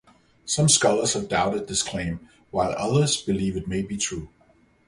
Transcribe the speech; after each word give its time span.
Some 0.45 0.67
scholars 0.67 1.13
have 1.13 1.29
doubted 1.29 1.67
this 1.67 1.83
claim, 1.83 2.27
while 2.49 2.71
others 2.75 3.21
believe 3.21 3.55
it 3.55 3.67
may 3.67 3.83
be 3.83 3.97
true. 3.97 4.29